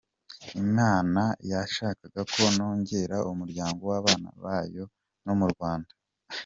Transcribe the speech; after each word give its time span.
Imana 0.63 1.23
yashakaga 1.51 2.21
ko 2.33 2.41
nongera 2.55 3.17
umuryango 3.31 3.81
w’abana 3.91 4.29
bayo 4.43 4.83
no 5.25 5.33
mu 5.39 5.45
Rwanda. 5.53 5.91